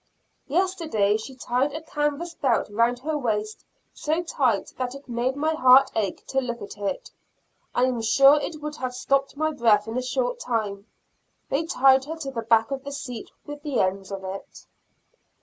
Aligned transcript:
Yesterday 0.47 1.15
she 1.17 1.35
tied 1.35 1.73
a 1.73 1.81
canvas 1.83 2.33
belt 2.33 2.67
round 2.71 2.97
her 2.97 3.15
waist 3.15 3.63
so 3.93 4.23
tight 4.23 4.73
that 4.75 4.95
it 4.95 5.07
made 5.07 5.35
my 5.35 5.53
heart 5.53 5.91
ache 5.95 6.25
to 6.25 6.41
look 6.41 6.59
at 6.59 6.75
it. 6.75 7.11
I 7.75 7.83
am 7.83 8.01
sure 8.01 8.39
it 8.39 8.63
would 8.63 8.77
have 8.77 8.95
stopped 8.95 9.37
my 9.37 9.51
breath 9.51 9.87
in 9.87 9.99
a 9.99 10.01
short 10.01 10.39
time; 10.39 10.87
they 11.49 11.65
tied 11.67 12.05
her 12.05 12.15
to 12.15 12.31
the 12.31 12.41
back 12.41 12.71
of 12.71 12.83
the 12.83 12.91
seat 12.91 13.29
with 13.45 13.61
the 13.61 13.79
ends 13.79 14.11
of 14.11 14.23
it. 14.23 14.65